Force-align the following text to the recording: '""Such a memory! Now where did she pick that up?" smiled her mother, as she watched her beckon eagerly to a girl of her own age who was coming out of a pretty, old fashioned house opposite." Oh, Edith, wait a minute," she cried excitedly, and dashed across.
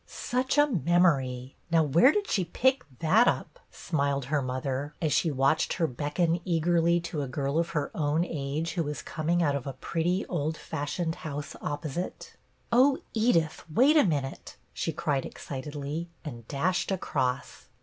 '""Such 0.07 0.57
a 0.57 0.65
memory! 0.65 1.57
Now 1.69 1.83
where 1.83 2.11
did 2.11 2.27
she 2.27 2.43
pick 2.43 2.83
that 3.01 3.27
up?" 3.27 3.59
smiled 3.89 4.25
her 4.33 4.41
mother, 4.41 4.95
as 4.99 5.13
she 5.13 5.29
watched 5.29 5.73
her 5.73 5.85
beckon 5.85 6.39
eagerly 6.43 6.99
to 7.01 7.21
a 7.21 7.27
girl 7.27 7.59
of 7.59 7.69
her 7.77 7.91
own 7.93 8.25
age 8.25 8.71
who 8.71 8.83
was 8.83 9.03
coming 9.03 9.43
out 9.43 9.55
of 9.55 9.67
a 9.67 9.73
pretty, 9.73 10.25
old 10.25 10.57
fashioned 10.57 11.17
house 11.17 11.55
opposite." 11.61 12.33
Oh, 12.71 12.97
Edith, 13.13 13.63
wait 13.71 13.95
a 13.95 14.03
minute," 14.03 14.57
she 14.73 14.91
cried 14.91 15.23
excitedly, 15.23 16.09
and 16.25 16.47
dashed 16.47 16.89
across. 16.89 17.67